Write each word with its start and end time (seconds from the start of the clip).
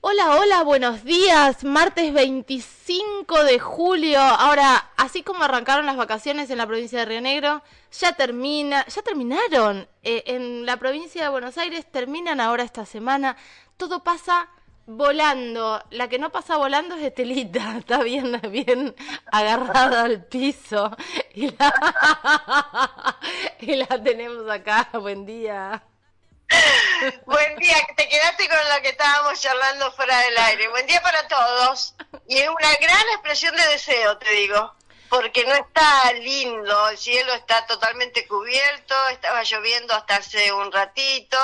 Hola, 0.00 0.36
hola, 0.36 0.62
buenos 0.62 1.02
días. 1.02 1.64
Martes 1.64 2.12
25 2.12 3.42
de 3.42 3.58
julio. 3.58 4.20
Ahora, 4.20 4.92
así 4.96 5.24
como 5.24 5.42
arrancaron 5.42 5.86
las 5.86 5.96
vacaciones 5.96 6.50
en 6.50 6.58
la 6.58 6.68
provincia 6.68 7.00
de 7.00 7.04
Río 7.04 7.20
Negro, 7.20 7.64
ya 7.90 8.12
termina, 8.12 8.86
ya 8.86 9.02
terminaron. 9.02 9.88
Eh, 10.04 10.22
en 10.26 10.66
la 10.66 10.76
provincia 10.76 11.24
de 11.24 11.30
Buenos 11.30 11.58
Aires 11.58 11.84
terminan 11.90 12.40
ahora 12.40 12.62
esta 12.62 12.86
semana. 12.86 13.36
Todo 13.76 14.04
pasa 14.04 14.48
volando. 14.88 15.84
La 15.90 16.08
que 16.08 16.18
no 16.18 16.32
pasa 16.32 16.56
volando 16.56 16.96
es 16.96 17.02
Estelita. 17.02 17.76
Está 17.78 18.02
bien, 18.02 18.40
bien 18.50 18.96
agarrada 19.30 20.02
al 20.02 20.24
piso. 20.24 20.90
Y 21.34 21.50
la, 21.52 23.18
la 23.88 24.02
tenemos 24.02 24.50
acá. 24.50 24.88
Buen 24.94 25.24
día. 25.24 25.82
Buen 27.26 27.56
día, 27.58 27.76
te 27.94 28.08
quedaste 28.08 28.48
con 28.48 28.56
lo 28.56 28.82
que 28.82 28.88
estábamos 28.88 29.38
charlando 29.38 29.92
fuera 29.92 30.18
del 30.20 30.38
aire. 30.38 30.68
Buen 30.68 30.86
día 30.86 31.02
para 31.02 31.28
todos. 31.28 31.94
Y 32.26 32.38
es 32.38 32.48
una 32.48 32.74
gran 32.80 33.06
expresión 33.12 33.54
de 33.54 33.66
deseo, 33.68 34.16
te 34.16 34.30
digo, 34.30 34.74
porque 35.10 35.44
no 35.44 35.52
está 35.52 36.10
lindo, 36.14 36.88
el 36.88 36.96
cielo 36.96 37.34
está 37.34 37.66
totalmente 37.66 38.26
cubierto, 38.26 38.94
estaba 39.10 39.42
lloviendo 39.42 39.92
hasta 39.92 40.16
hace 40.16 40.50
un 40.50 40.72
ratito. 40.72 41.36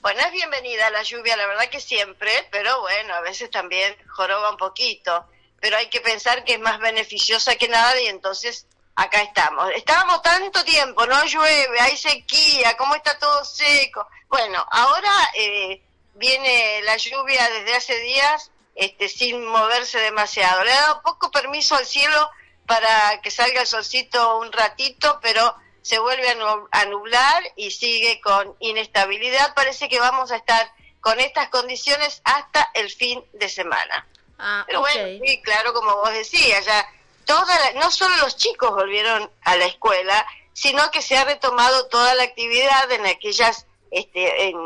Bueno, 0.00 0.20
es 0.20 0.32
bienvenida 0.32 0.90
la 0.90 1.02
lluvia, 1.02 1.36
la 1.36 1.46
verdad 1.46 1.68
que 1.68 1.80
siempre, 1.80 2.30
pero 2.50 2.80
bueno, 2.80 3.14
a 3.14 3.20
veces 3.22 3.50
también 3.50 3.96
joroba 4.08 4.50
un 4.50 4.56
poquito. 4.56 5.26
Pero 5.60 5.76
hay 5.76 5.88
que 5.88 6.00
pensar 6.00 6.44
que 6.44 6.54
es 6.54 6.60
más 6.60 6.78
beneficiosa 6.78 7.56
que 7.56 7.68
nada 7.68 8.00
y 8.00 8.06
entonces 8.06 8.66
acá 8.94 9.22
estamos. 9.22 9.70
Estábamos 9.74 10.22
tanto 10.22 10.64
tiempo, 10.64 11.06
no 11.06 11.24
llueve, 11.24 11.80
hay 11.80 11.96
sequía, 11.96 12.76
cómo 12.76 12.94
está 12.94 13.18
todo 13.18 13.44
seco. 13.44 14.06
Bueno, 14.28 14.64
ahora 14.70 15.10
eh, 15.34 15.82
viene 16.14 16.82
la 16.82 16.96
lluvia 16.96 17.48
desde 17.50 17.76
hace 17.76 17.98
días 18.00 18.50
este, 18.74 19.08
sin 19.08 19.44
moverse 19.46 19.98
demasiado. 19.98 20.64
Le 20.64 20.72
ha 20.72 20.80
dado 20.82 21.02
poco 21.02 21.30
permiso 21.30 21.74
al 21.74 21.86
cielo 21.86 22.30
para 22.66 23.20
que 23.22 23.30
salga 23.30 23.62
el 23.62 23.66
solcito 23.66 24.38
un 24.38 24.52
ratito, 24.52 25.18
pero 25.22 25.54
se 25.86 26.00
vuelve 26.00 26.36
a 26.72 26.84
nublar 26.86 27.44
y 27.54 27.70
sigue 27.70 28.20
con 28.20 28.56
inestabilidad. 28.58 29.54
Parece 29.54 29.88
que 29.88 30.00
vamos 30.00 30.32
a 30.32 30.36
estar 30.36 30.68
con 31.00 31.20
estas 31.20 31.48
condiciones 31.48 32.22
hasta 32.24 32.68
el 32.74 32.90
fin 32.90 33.24
de 33.34 33.48
semana. 33.48 34.04
Ah, 34.36 34.64
pero 34.66 34.80
bueno, 34.80 35.24
sí, 35.24 35.40
claro, 35.42 35.72
como 35.72 35.94
vos 35.98 36.12
decías, 36.12 36.66
ya 36.66 36.84
toda 37.24 37.72
no 37.74 37.92
solo 37.92 38.16
los 38.16 38.36
chicos 38.36 38.72
volvieron 38.72 39.30
a 39.42 39.56
la 39.56 39.66
escuela, 39.66 40.26
sino 40.54 40.90
que 40.90 41.02
se 41.02 41.16
ha 41.16 41.24
retomado 41.24 41.86
toda 41.86 42.16
la 42.16 42.24
actividad 42.24 42.90
en 42.90 43.06
aquellas 43.06 43.68
este, 43.92 44.48
en 44.48 44.56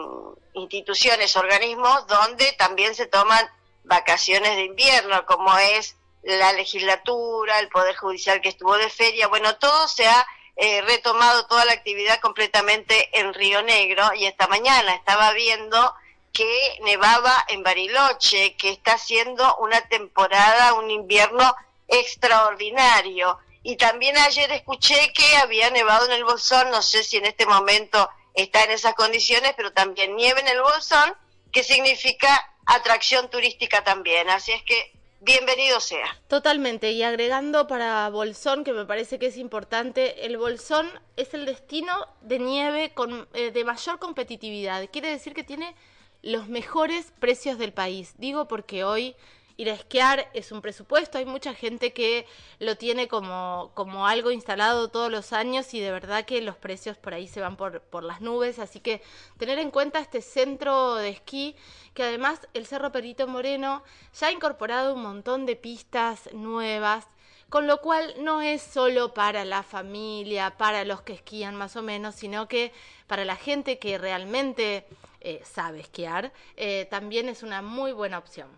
instituciones, 0.55 1.37
organismos 1.37 2.07
donde 2.07 2.51
también 2.53 2.95
se 2.95 3.05
toman 3.05 3.47
vacaciones 3.85 4.57
de 4.57 4.65
invierno, 4.65 5.27
como 5.27 5.55
es 5.59 5.97
la 6.23 6.55
legislatura, 6.55 7.59
el 7.59 7.69
Poder 7.69 7.95
Judicial 7.97 8.41
que 8.41 8.49
estuvo 8.49 8.79
de 8.79 8.89
feria, 8.89 9.29
bueno, 9.29 9.57
todo 9.57 9.87
se 9.87 10.09
ha 10.09 10.27
eh, 10.57 10.83
retomado, 10.83 11.47
toda 11.47 11.65
la 11.65 11.73
actividad 11.73 12.21
completamente 12.21 13.19
en 13.19 13.33
Río 13.35 13.63
Negro 13.63 14.13
y 14.15 14.27
esta 14.27 14.47
mañana 14.47 14.95
estaba 14.95 15.33
viendo 15.33 15.95
que 16.33 16.79
nevaba 16.83 17.45
en 17.49 17.63
Bariloche, 17.63 18.57
que 18.57 18.71
está 18.71 18.93
haciendo 18.93 19.57
una 19.57 19.81
temporada, 19.89 20.75
un 20.75 20.91
invierno 20.91 21.55
extraordinario. 21.89 23.39
Y 23.63 23.77
también 23.77 24.17
ayer 24.17 24.51
escuché 24.53 25.13
que 25.13 25.37
había 25.37 25.71
nevado 25.71 26.07
en 26.07 26.13
el 26.13 26.25
Bolsón, 26.25 26.71
no 26.71 26.83
sé 26.83 27.03
si 27.05 27.17
en 27.17 27.27
este 27.27 27.47
momento 27.47 28.09
está 28.35 28.65
en 28.65 28.71
esas 28.71 28.95
condiciones, 28.95 29.53
pero 29.57 29.73
también 29.73 30.17
nieve 30.17 30.41
en 30.41 30.49
el 30.49 30.63
Bolsón, 30.63 31.15
que 31.53 31.65
significa 31.65 32.55
atracción 32.67 33.29
turística 33.29 33.83
también. 33.83 34.31
Así 34.31 34.53
es 34.53 34.63
que 34.63 34.93
bienvenido 35.21 35.81
sea. 35.81 36.07
Totalmente, 36.29 36.93
y 36.93 37.03
agregando 37.03 37.67
para 37.67 38.09
Bolsón, 38.09 38.65
que 38.65 38.73
me 38.73 38.87
parece 38.87 39.19
que 39.19 39.27
es 39.27 39.37
importante, 39.37 40.27
el 40.27 40.37
Bolsón 40.37 40.89
es 41.17 41.35
el 41.35 41.47
destino 41.47 41.93
de 42.23 42.39
nieve 42.39 42.93
con, 42.95 43.29
eh, 43.35 43.51
de 43.51 43.65
mayor 43.65 43.99
competitividad. 43.99 44.89
Quiere 44.91 45.11
decir 45.11 45.35
que 45.35 45.45
tiene 45.45 45.75
los 46.23 46.49
mejores 46.49 47.13
precios 47.19 47.59
del 47.59 47.73
país. 47.73 48.15
Digo 48.19 48.49
porque 48.49 48.85
hoy 48.85 49.15
ir 49.61 49.69
a 49.69 49.75
esquiar 49.75 50.31
es 50.33 50.53
un 50.53 50.63
presupuesto, 50.63 51.19
hay 51.19 51.27
mucha 51.27 51.53
gente 51.53 51.93
que 51.93 52.27
lo 52.61 52.79
tiene 52.79 53.09
como, 53.09 53.73
como 53.75 54.07
algo 54.07 54.31
instalado 54.31 54.89
todos 54.89 55.13
los 55.13 55.35
años 55.35 55.75
y 55.75 55.81
de 55.81 55.91
verdad 55.91 56.25
que 56.25 56.41
los 56.41 56.57
precios 56.57 56.97
por 56.97 57.13
ahí 57.13 57.29
se 57.29 57.43
van 57.43 57.59
por, 57.59 57.83
por 57.83 58.03
las 58.03 58.23
nubes, 58.23 58.59
así 58.59 58.81
que 58.81 59.03
tener 59.37 59.59
en 59.59 59.71
cuenta 59.71 59.99
este 59.99 60.23
centro 60.23 60.95
de 60.95 61.11
esquí, 61.11 61.57
que 61.93 62.05
además 62.05 62.49
el 62.55 62.67
Cerro 62.67 62.91
Perito 62.91 63.27
Moreno 63.27 63.83
ya 64.19 64.29
ha 64.29 64.33
incorporado 64.33 64.95
un 64.95 65.03
montón 65.03 65.45
de 65.45 65.57
pistas 65.57 66.33
nuevas, 66.33 67.07
con 67.51 67.67
lo 67.67 67.83
cual 67.83 68.15
no 68.19 68.41
es 68.41 68.63
solo 68.63 69.13
para 69.13 69.45
la 69.45 69.63
familia, 69.63 70.57
para 70.57 70.87
los 70.87 71.03
que 71.03 71.13
esquían 71.13 71.55
más 71.55 71.77
o 71.77 71.83
menos, 71.83 72.15
sino 72.15 72.49
que 72.49 72.73
para 73.07 73.27
la 73.27 73.37
gente 73.37 73.79
que 73.79 73.99
realmente 73.99 74.87
eh, 75.21 75.43
sabe 75.45 75.81
esquiar, 75.81 76.33
eh, 76.57 76.87
también 76.91 77.29
es 77.29 77.43
una 77.43 77.61
muy 77.61 77.93
buena 77.93 78.17
opción. 78.17 78.49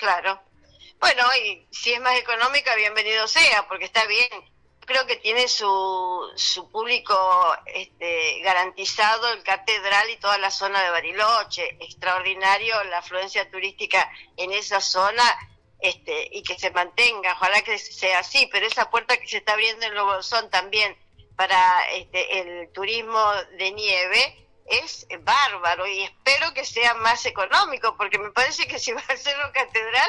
Claro. 0.00 0.40
Bueno, 0.98 1.22
y 1.44 1.66
si 1.70 1.92
es 1.92 2.00
más 2.00 2.18
económica, 2.18 2.74
bienvenido 2.74 3.28
sea, 3.28 3.68
porque 3.68 3.84
está 3.84 4.06
bien. 4.06 4.30
Creo 4.86 5.06
que 5.06 5.16
tiene 5.16 5.46
su, 5.46 6.32
su 6.36 6.70
público 6.70 7.14
este, 7.66 8.40
garantizado 8.40 9.30
el 9.30 9.42
Catedral 9.42 10.08
y 10.08 10.16
toda 10.16 10.38
la 10.38 10.50
zona 10.50 10.82
de 10.82 10.90
Bariloche. 10.90 11.76
Extraordinario 11.80 12.82
la 12.84 12.98
afluencia 12.98 13.50
turística 13.50 14.10
en 14.38 14.52
esa 14.52 14.80
zona 14.80 15.22
este, 15.80 16.30
y 16.32 16.42
que 16.44 16.58
se 16.58 16.70
mantenga. 16.70 17.34
Ojalá 17.34 17.60
que 17.60 17.78
sea 17.78 18.20
así, 18.20 18.48
pero 18.50 18.66
esa 18.66 18.88
puerta 18.88 19.18
que 19.18 19.28
se 19.28 19.36
está 19.36 19.52
abriendo 19.52 19.84
en 19.84 19.94
Lobosón 19.94 20.48
también 20.48 20.96
para 21.36 21.90
este, 21.90 22.40
el 22.40 22.72
turismo 22.72 23.34
de 23.58 23.70
nieve 23.72 24.49
es 24.70 25.06
bárbaro 25.22 25.86
y 25.86 26.02
espero 26.02 26.52
que 26.54 26.64
sea 26.64 26.94
más 26.94 27.26
económico, 27.26 27.96
porque 27.96 28.18
me 28.18 28.30
parece 28.30 28.66
que 28.66 28.78
si 28.78 28.92
vas 28.94 29.08
al 29.10 29.18
Cerro 29.18 29.52
Catedral 29.52 30.08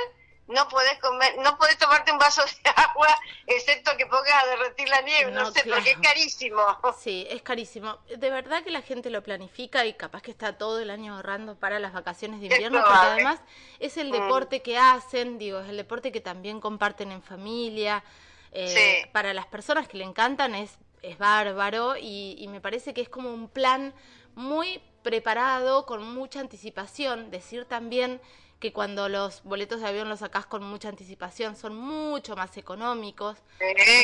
no 0.51 0.67
podés 0.67 0.97
comer, 0.99 1.37
no 1.39 1.57
podés 1.57 1.77
tomarte 1.77 2.11
un 2.11 2.17
vaso 2.17 2.43
de 2.43 2.69
agua, 2.75 3.07
excepto 3.47 3.91
que 3.97 4.05
pongas 4.05 4.43
a 4.43 4.47
derretir 4.47 4.89
la 4.89 5.01
nieve, 5.01 5.31
no, 5.31 5.51
sé, 5.51 5.63
porque 5.67 5.91
es 5.91 5.97
carísimo. 5.97 6.61
Sí, 7.01 7.25
es 7.29 7.41
carísimo. 7.41 7.97
De 8.15 8.29
verdad 8.29 8.63
que 8.63 8.69
la 8.69 8.81
gente 8.81 9.09
lo 9.09 9.23
planifica 9.23 9.85
y 9.85 9.93
capaz 9.93 10.21
que 10.21 10.31
está 10.31 10.57
todo 10.57 10.79
el 10.79 10.89
año 10.89 11.15
ahorrando 11.15 11.55
para 11.55 11.79
las 11.79 11.93
vacaciones 11.93 12.41
de 12.41 12.47
invierno, 12.47 12.81
porque 12.81 12.97
además 12.99 13.39
es 13.79 13.97
el 13.97 14.09
mm. 14.09 14.11
deporte 14.11 14.61
que 14.61 14.77
hacen, 14.77 15.37
digo, 15.37 15.59
es 15.59 15.69
el 15.69 15.77
deporte 15.77 16.11
que 16.11 16.21
también 16.21 16.59
comparten 16.59 17.11
en 17.11 17.23
familia. 17.23 18.03
Eh, 18.51 19.09
Para 19.13 19.33
las 19.33 19.47
personas 19.47 19.87
que 19.87 19.97
le 19.97 20.03
encantan 20.03 20.53
es, 20.53 20.77
es 21.01 21.17
bárbaro 21.17 21.95
y, 21.97 22.35
y 22.37 22.47
me 22.49 22.59
parece 22.59 22.93
que 22.93 23.01
es 23.01 23.09
como 23.09 23.33
un 23.33 23.47
plan 23.47 23.93
muy 24.35 24.81
preparado, 25.03 25.85
con 25.85 26.13
mucha 26.13 26.39
anticipación. 26.39 27.31
Decir 27.31 27.65
también 27.65 28.21
que 28.59 28.71
cuando 28.71 29.09
los 29.09 29.43
boletos 29.43 29.81
de 29.81 29.87
avión 29.87 30.07
los 30.07 30.19
sacás 30.19 30.45
con 30.45 30.63
mucha 30.63 30.87
anticipación 30.87 31.55
son 31.55 31.75
mucho 31.75 32.35
más 32.35 32.55
económicos. 32.57 33.39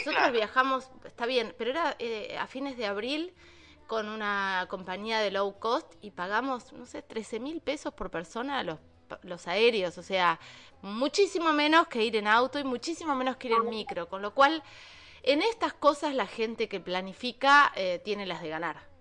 Nosotros 0.05 0.31
viajamos, 0.31 0.89
está 1.05 1.27
bien, 1.27 1.53
pero 1.57 1.69
era 1.71 1.95
eh, 1.99 2.35
a 2.39 2.47
fines 2.47 2.75
de 2.75 2.88
abril 2.88 3.33
con 3.85 4.09
una 4.09 4.65
compañía 4.69 5.19
de 5.19 5.31
low 5.31 5.59
cost 5.59 5.93
y 6.01 6.11
pagamos, 6.11 6.73
no 6.73 6.85
sé, 6.85 7.03
13 7.03 7.39
mil 7.39 7.61
pesos 7.61 7.94
por 7.94 8.09
persona 8.09 8.63
los, 8.63 8.79
los 9.21 9.47
aéreos, 9.47 9.97
o 9.99 10.03
sea, 10.03 10.39
muchísimo 10.81 11.53
menos 11.53 11.88
que 11.88 12.03
ir 12.03 12.15
en 12.15 12.27
auto 12.27 12.59
y 12.59 12.63
muchísimo 12.63 13.15
menos 13.15 13.38
que 13.38 13.47
ir 13.47 13.53
en 13.53 13.69
micro, 13.69 14.09
con 14.09 14.23
lo 14.23 14.33
cual 14.33 14.63
en 15.23 15.41
estas 15.41 15.73
cosas 15.73 16.15
la 16.15 16.25
gente 16.25 16.67
que 16.67 16.79
planifica 16.79 17.71
eh, 17.75 18.01
tiene 18.03 18.25
las 18.25 18.41
de 18.41 18.49
ganar. 18.49 18.96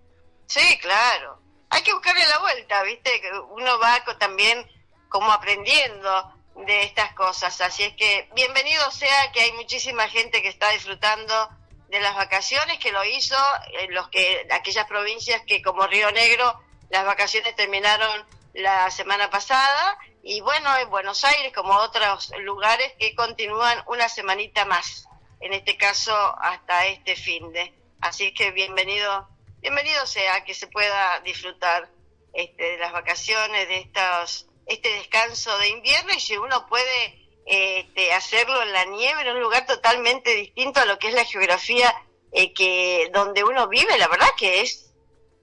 Sí, 0.47 0.79
claro. 0.79 1.41
Hay 1.69 1.83
que 1.83 1.93
buscarle 1.93 2.25
la 2.25 2.39
vuelta, 2.39 2.81
¿viste? 2.83 3.21
Uno 3.49 3.77
va 3.79 4.01
también 4.17 4.65
como 5.09 5.31
aprendiendo 5.31 6.33
de 6.65 6.83
estas 6.83 7.13
cosas. 7.13 7.59
Así 7.61 7.83
es 7.83 7.93
que 7.93 8.29
bienvenido 8.33 8.89
sea 8.91 9.31
que 9.33 9.41
hay 9.41 9.51
muchísima 9.51 10.07
gente 10.07 10.41
que 10.41 10.47
está 10.47 10.69
disfrutando 10.71 11.49
de 11.89 11.99
las 11.99 12.15
vacaciones, 12.15 12.79
que 12.79 12.91
lo 12.91 13.03
hizo, 13.03 13.35
en 13.81 13.93
los 13.93 14.09
que 14.09 14.47
aquellas 14.51 14.87
provincias 14.87 15.41
que 15.45 15.61
como 15.61 15.85
Río 15.87 16.11
Negro 16.11 16.61
las 16.89 17.05
vacaciones 17.05 17.55
terminaron 17.55 18.25
la 18.53 18.89
semana 18.89 19.29
pasada 19.29 19.97
y 20.23 20.41
bueno, 20.41 20.75
en 20.77 20.89
Buenos 20.89 21.23
Aires 21.23 21.53
como 21.53 21.73
otros 21.75 22.31
lugares 22.39 22.93
que 22.97 23.15
continúan 23.15 23.83
una 23.87 24.09
semanita 24.09 24.65
más, 24.65 25.07
en 25.41 25.53
este 25.53 25.77
caso 25.77 26.15
hasta 26.39 26.85
este 26.87 27.15
fin 27.15 27.51
de. 27.51 27.73
Así 28.01 28.33
que 28.33 28.51
bienvenido 28.51 29.27
bienvenido 29.67 30.05
sea 30.07 30.45
que 30.45 30.53
se 30.53 30.67
pueda 30.67 31.19
disfrutar 31.25 31.89
este, 32.33 32.63
de 32.63 32.77
las 32.77 32.93
vacaciones, 32.93 33.67
de 33.67 33.79
estos, 33.79 34.47
este 34.65 34.87
descanso 34.93 35.57
de 35.57 35.67
invierno 35.67 36.13
y 36.15 36.21
si 36.21 36.37
uno 36.37 36.65
puede 36.67 37.27
este, 37.45 38.13
hacerlo 38.13 38.61
en 38.61 38.71
la 38.71 38.85
nieve, 38.85 39.23
en 39.23 39.35
un 39.35 39.41
lugar 39.41 39.65
totalmente 39.65 40.33
distinto 40.35 40.79
a 40.79 40.85
lo 40.85 40.97
que 40.97 41.09
es 41.09 41.13
la 41.13 41.25
geografía 41.25 41.93
eh, 42.31 42.53
que 42.53 43.09
donde 43.13 43.43
uno 43.43 43.67
vive, 43.67 43.97
la 43.97 44.07
verdad 44.07 44.29
que 44.37 44.61
es 44.61 44.86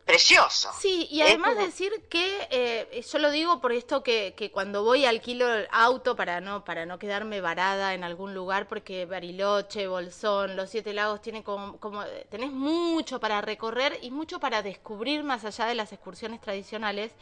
precioso. 0.04 0.70
Sí, 0.78 1.08
y 1.10 1.22
además 1.22 1.56
decir 1.56 1.92
que 2.10 2.46
eh, 2.50 3.02
yo 3.10 3.18
lo 3.18 3.30
digo 3.30 3.60
por 3.60 3.72
esto 3.72 4.02
que, 4.02 4.34
que, 4.36 4.50
cuando 4.50 4.84
voy 4.84 5.06
alquilo 5.06 5.52
el 5.52 5.66
auto 5.70 6.14
para 6.14 6.40
no 6.40 6.64
para 6.64 6.84
no 6.84 6.98
quedarme 6.98 7.40
varada 7.40 7.94
en 7.94 8.04
algún 8.04 8.34
lugar 8.34 8.68
porque 8.68 9.06
Bariloche, 9.06 9.86
Bolsón, 9.88 10.56
Los 10.56 10.70
Siete 10.70 10.92
Lagos 10.92 11.22
tiene 11.22 11.42
como, 11.42 11.78
como 11.78 12.04
tenés 12.28 12.50
mucho 12.50 13.18
para 13.18 13.40
recorrer 13.40 13.98
y 14.02 14.10
mucho 14.10 14.40
para 14.40 14.62
descubrir 14.62 15.24
más 15.24 15.44
allá 15.44 15.66
de 15.66 15.74
las 15.74 15.92
excursiones 15.92 16.40
tradicionales. 16.40 17.12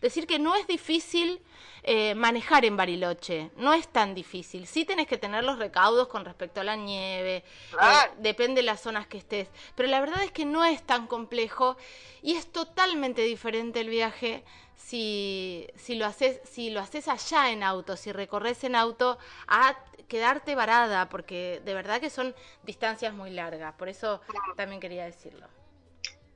Decir 0.00 0.26
que 0.26 0.38
no 0.38 0.56
es 0.56 0.66
difícil 0.66 1.40
eh, 1.84 2.14
manejar 2.14 2.64
en 2.64 2.76
Bariloche, 2.76 3.50
no 3.56 3.72
es 3.74 3.88
tan 3.88 4.14
difícil. 4.14 4.66
Sí 4.66 4.84
tenés 4.84 5.06
que 5.06 5.18
tener 5.18 5.42
los 5.42 5.58
recaudos 5.58 6.08
con 6.08 6.24
respecto 6.24 6.60
a 6.60 6.64
la 6.64 6.76
nieve, 6.76 7.44
eh, 7.72 8.10
depende 8.18 8.62
de 8.62 8.66
las 8.66 8.80
zonas 8.80 9.06
que 9.06 9.18
estés, 9.18 9.48
pero 9.74 9.88
la 9.88 10.00
verdad 10.00 10.22
es 10.22 10.30
que 10.30 10.44
no 10.44 10.64
es 10.64 10.82
tan 10.82 11.06
complejo 11.06 11.76
y 12.22 12.31
es 12.36 12.50
totalmente 12.50 13.22
diferente 13.22 13.80
el 13.80 13.88
viaje 13.88 14.44
si, 14.76 15.68
si, 15.76 15.94
lo 15.94 16.06
haces, 16.06 16.40
si 16.50 16.70
lo 16.70 16.80
haces 16.80 17.08
allá 17.08 17.50
en 17.50 17.62
auto, 17.62 17.96
si 17.96 18.12
recorres 18.12 18.64
en 18.64 18.74
auto, 18.74 19.18
a 19.46 19.76
quedarte 20.08 20.54
varada, 20.54 21.08
porque 21.08 21.60
de 21.64 21.74
verdad 21.74 22.00
que 22.00 22.10
son 22.10 22.34
distancias 22.62 23.14
muy 23.14 23.30
largas. 23.30 23.74
Por 23.74 23.88
eso 23.88 24.20
también 24.56 24.80
quería 24.80 25.04
decirlo. 25.04 25.48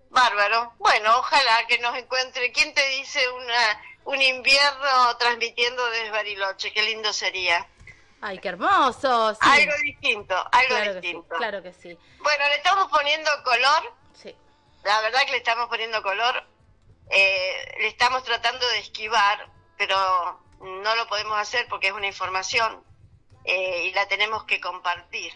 Bárbaro. 0.09 0.73
Bueno, 0.79 1.19
ojalá 1.19 1.67
que 1.69 1.79
nos 1.79 1.95
encuentre. 1.97 2.53
¿Quién 2.53 2.73
te 2.73 2.87
dice 2.89 3.21
una, 3.33 3.83
un 4.05 4.23
invierno 4.23 5.17
transmitiendo 5.19 5.85
desde 5.91 6.11
Bariloche? 6.11 6.73
Qué 6.73 6.83
lindo 6.83 7.13
sería. 7.13 7.69
Ay, 8.23 8.39
qué 8.39 8.49
hermoso. 8.49 9.37
Algo 9.41 9.73
distinto, 9.83 10.35
algo 10.53 10.93
distinto. 10.95 11.37
claro 11.37 11.63
que 11.63 11.73
sí. 11.75 11.99
Bueno, 12.21 12.49
le 12.49 12.55
estamos 12.57 12.91
poniendo 12.91 13.31
color. 13.45 13.93
Sí. 14.15 14.35
La 14.87 15.01
verdad 15.01 15.25
que 15.25 15.33
le 15.33 15.39
estamos 15.39 15.69
poniendo 15.69 16.01
color. 16.01 16.47
Eh, 17.11 17.75
le 17.81 17.89
estamos 17.89 18.23
tratando 18.23 18.65
de 18.69 18.79
esquivar, 18.79 19.51
pero 19.77 19.97
no 20.61 20.95
lo 20.95 21.09
podemos 21.09 21.37
hacer 21.39 21.67
porque 21.69 21.89
es 21.89 21.93
una 21.93 22.07
información 22.07 22.85
eh, 23.45 23.87
y 23.87 23.93
la 23.95 24.07
tenemos 24.07 24.45
que 24.45 24.61
compartir. 24.61 25.33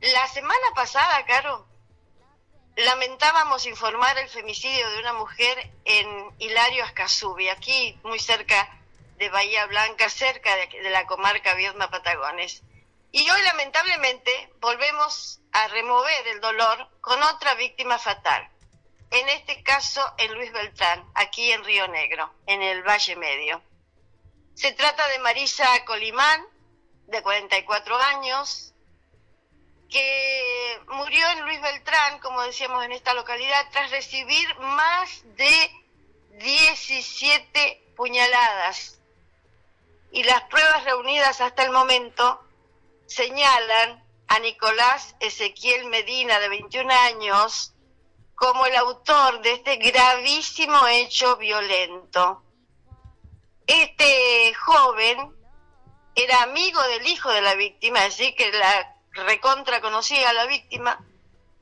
La 0.00 0.26
semana 0.26 0.66
pasada, 0.74 1.24
Caro, 1.24 1.68
lamentábamos 2.74 3.64
informar 3.66 4.18
el 4.18 4.28
femicidio 4.28 4.90
de 4.90 4.98
una 4.98 5.12
mujer 5.12 5.70
en 5.84 6.34
Hilario 6.40 6.82
Ascasubi, 6.82 7.48
aquí 7.48 7.96
muy 8.02 8.18
cerca 8.18 8.76
de 9.18 9.28
Bahía 9.28 9.66
Blanca, 9.66 10.08
cerca 10.08 10.56
de, 10.56 10.90
la 10.90 11.06
comarca 11.06 11.54
Viedma 11.54 11.90
Patagones. 11.90 12.64
Y 13.12 13.30
hoy 13.30 13.42
lamentablemente 13.42 14.52
volvemos 14.60 15.40
a 15.52 15.68
remover 15.68 16.28
el 16.28 16.40
dolor 16.40 16.88
con 17.00 17.22
otra 17.22 17.54
víctima 17.54 17.98
fatal. 17.98 18.48
En 19.10 19.28
este 19.30 19.62
caso 19.62 20.02
en 20.18 20.34
Luis 20.34 20.52
Beltrán, 20.52 21.04
aquí 21.14 21.50
en 21.52 21.64
Río 21.64 21.88
Negro, 21.88 22.32
en 22.46 22.62
el 22.62 22.82
Valle 22.82 23.16
Medio. 23.16 23.62
Se 24.54 24.72
trata 24.72 25.06
de 25.08 25.18
Marisa 25.20 25.84
Colimán, 25.84 26.44
de 27.06 27.22
44 27.22 27.96
años, 27.96 28.74
que 29.88 30.80
murió 30.88 31.26
en 31.30 31.40
Luis 31.42 31.60
Beltrán, 31.62 32.18
como 32.18 32.42
decíamos 32.42 32.84
en 32.84 32.92
esta 32.92 33.14
localidad, 33.14 33.66
tras 33.72 33.90
recibir 33.90 34.58
más 34.58 35.22
de 35.36 35.70
17 36.32 37.92
puñaladas. 37.96 39.00
Y 40.12 40.24
las 40.24 40.42
pruebas 40.44 40.84
reunidas 40.84 41.40
hasta 41.40 41.64
el 41.64 41.70
momento 41.70 42.42
señalan 43.06 44.04
a 44.28 44.38
Nicolás 44.40 45.16
Ezequiel 45.20 45.86
Medina, 45.86 46.38
de 46.38 46.48
21 46.48 46.92
años, 46.92 47.74
como 48.34 48.66
el 48.66 48.76
autor 48.76 49.40
de 49.40 49.54
este 49.54 49.76
gravísimo 49.76 50.86
hecho 50.86 51.36
violento. 51.36 52.42
Este 53.66 54.54
joven 54.54 55.34
era 56.14 56.42
amigo 56.42 56.80
del 56.82 57.06
hijo 57.06 57.30
de 57.30 57.42
la 57.42 57.54
víctima, 57.54 58.04
así 58.04 58.34
que 58.34 58.52
la 58.52 58.96
recontra 59.12 59.80
conocía 59.80 60.30
a 60.30 60.32
la 60.32 60.46
víctima, 60.46 61.04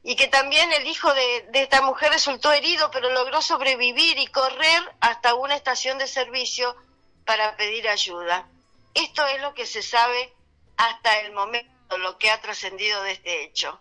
y 0.02 0.14
que 0.14 0.28
también 0.28 0.72
el 0.72 0.86
hijo 0.86 1.12
de, 1.14 1.48
esta 1.54 1.82
mujer 1.82 2.12
resultó 2.12 2.52
herido, 2.52 2.90
pero 2.92 3.10
logró 3.10 3.42
sobrevivir 3.42 4.18
y 4.18 4.28
correr 4.28 4.94
hasta 5.00 5.34
una 5.34 5.56
estación 5.56 5.98
de 5.98 6.06
servicio 6.06 6.76
para 7.24 7.56
pedir 7.56 7.88
ayuda. 7.88 8.48
Esto 8.94 9.26
es 9.26 9.42
lo 9.42 9.52
que 9.52 9.66
se 9.66 9.82
sabe 9.82 10.32
hasta 10.76 11.20
el 11.20 11.32
momento, 11.32 11.75
lo 11.98 12.18
que 12.18 12.30
ha 12.30 12.40
trascendido 12.40 13.02
de 13.02 13.12
este 13.12 13.44
hecho. 13.44 13.80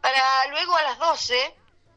Para 0.00 0.46
luego 0.48 0.76
a 0.76 0.82
las 0.82 0.98
12, 0.98 1.56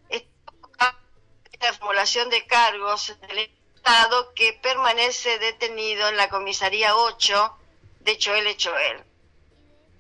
esta 0.10 1.74
formulación 1.74 2.30
de 2.30 2.46
cargos 2.46 3.16
del 3.28 3.52
Estado 3.76 4.34
que 4.34 4.54
permanece 4.54 5.40
detenido 5.40 6.08
en 6.08 6.18
la 6.18 6.30
comisaría 6.30 6.96
8 6.96 7.58
de 8.02 8.18
Choel 8.18 8.56
Choel. 8.58 9.04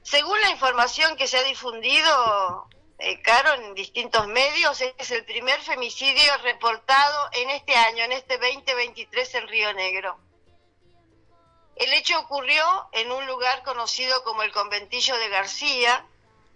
Según 0.03 0.39
la 0.41 0.51
información 0.51 1.17
que 1.17 1.27
se 1.27 1.37
ha 1.37 1.43
difundido, 1.43 2.69
eh, 2.99 3.21
Caro, 3.21 3.53
en 3.55 3.73
distintos 3.73 4.27
medios, 4.27 4.81
es 4.81 5.11
el 5.11 5.25
primer 5.25 5.59
femicidio 5.61 6.37
reportado 6.43 7.29
en 7.33 7.49
este 7.49 7.75
año, 7.75 8.03
en 8.05 8.13
este 8.13 8.37
2023 8.37 9.35
en 9.35 9.47
Río 9.47 9.73
Negro. 9.73 10.17
El 11.79 11.93
hecho 11.93 12.19
ocurrió 12.19 12.63
en 12.91 13.11
un 13.11 13.25
lugar 13.27 13.63
conocido 13.63 14.23
como 14.23 14.43
el 14.43 14.51
conventillo 14.51 15.17
de 15.17 15.29
García, 15.29 16.05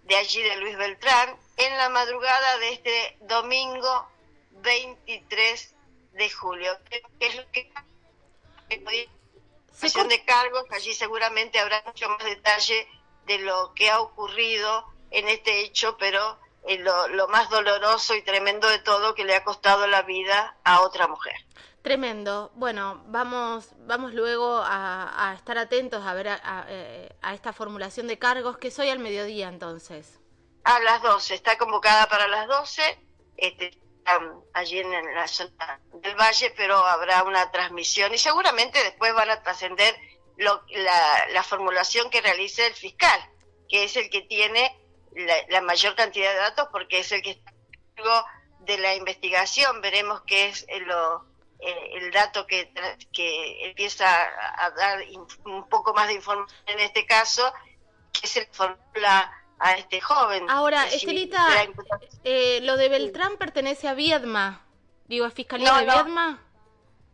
de 0.03 0.15
allí 0.15 0.41
de 0.41 0.57
Luis 0.57 0.77
Beltrán, 0.77 1.38
en 1.57 1.77
la 1.77 1.89
madrugada 1.89 2.57
de 2.57 2.73
este 2.73 3.18
domingo 3.21 4.09
23 4.51 5.75
de 6.13 6.29
julio. 6.29 6.77
es 7.19 7.35
lo 7.35 7.51
que 7.51 7.71
de 10.07 10.23
cargos, 10.25 10.65
allí 10.71 10.94
seguramente 10.94 11.59
habrá 11.59 11.81
mucho 11.85 12.07
más 12.09 12.23
detalle 12.23 12.88
de 13.25 13.39
lo 13.39 13.73
que 13.73 13.89
ha 13.89 14.00
ocurrido 14.00 14.85
en 15.09 15.27
este 15.27 15.62
hecho, 15.62 15.97
pero 15.97 16.39
eh, 16.68 16.77
lo, 16.77 17.27
más 17.27 17.50
doloroso 17.50 18.15
y 18.15 18.21
tremendo 18.21 18.69
de 18.69 18.79
todo 18.79 19.15
que 19.15 19.25
le 19.25 19.35
ha 19.35 19.44
costado 19.44 19.88
la 19.88 20.03
vida 20.03 20.57
a 20.63 20.81
otra 20.81 21.07
mujer. 21.07 21.35
Tremendo. 21.81 22.51
Bueno, 22.54 23.04
vamos, 23.07 23.69
vamos 23.88 24.13
luego 24.13 24.62
a, 24.63 25.33
estar 25.36 25.57
atentos 25.57 26.06
a 26.06 26.13
ver 26.13 26.28
eh, 26.68 27.10
a, 27.22 27.33
esta 27.33 27.54
formulación 27.54 28.07
de 28.07 28.19
cargos, 28.19 28.57
que 28.57 28.69
soy 28.69 28.89
al 28.89 29.00
mediodía 29.00 29.48
entonces. 29.48 30.19
A 30.63 30.80
las 30.81 31.01
12, 31.01 31.33
está 31.33 31.57
convocada 31.57 32.07
para 32.07 32.28
las 32.28 32.48
12, 32.48 33.00
este, 33.38 33.72
allí 34.54 34.80
en 34.80 34.92
la 35.16 35.28
zona 35.28 35.80
del 35.94 36.16
valle, 36.16 36.54
pero 36.56 36.78
habrá 36.78 37.24
una 37.24 37.50
transmisión 37.50 38.13
y 38.13 38.19
seguramente 38.19 38.83
después 38.83 39.14
van 39.16 39.31
a 39.31 39.42
trascender 39.42 39.95
la, 40.38 40.61
la, 41.31 41.44
formulación 41.44 42.11
que 42.11 42.21
realice 42.21 42.68
el 42.68 42.73
fiscal, 42.73 43.19
que 43.68 43.85
es 43.85 43.95
el 43.95 44.11
que 44.11 44.21
tiene 44.21 44.78
la, 45.50 45.61
mayor 45.61 45.95
cantidad 45.95 46.31
de 46.31 46.40
datos 46.40 46.68
porque 46.71 47.00
es 47.00 47.11
el 47.11 47.21
que 47.23 47.31
está 47.31 47.54
cargo 47.95 48.26
de 48.59 48.78
la 48.78 48.95
investigación. 48.95 49.81
Veremos 49.81 50.21
qué 50.28 50.50
es 50.50 50.66
lo, 50.85 51.26
eh, 51.61 51.91
el 51.94 52.11
dato 52.11 52.47
que, 52.47 52.73
que 53.11 53.65
empieza 53.68 54.06
a 54.06 54.71
dar 54.71 54.99
un 55.45 55.69
poco 55.69 55.94
más 55.94 56.07
de 56.07 56.15
información 56.15 56.59
en 56.68 56.80
este 56.80 57.06
caso, 57.06 57.53
que 58.11 58.27
se 58.27 58.47
formula 58.51 59.31
a 59.59 59.73
este 59.73 60.01
joven. 60.01 60.49
Ahora, 60.49 60.87
Estelita, 60.87 61.47
eh, 62.23 62.59
lo 62.63 62.77
de 62.77 62.89
Beltrán 62.89 63.37
pertenece 63.37 63.87
a 63.87 63.94
Viedma, 63.94 64.65
digo, 65.06 65.25
a 65.25 65.30
Fiscalía 65.30 65.73
de 65.75 65.85
Viedma. 65.85 66.41